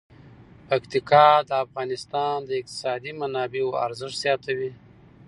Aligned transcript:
پکتیکا 0.67 1.25
د 1.47 1.51
افغانستان 1.65 2.35
د 2.45 2.49
اقتصادي 2.59 3.11
منابعو 3.21 3.77
ارزښت 3.85 4.17
زیاتوي. 4.23 4.71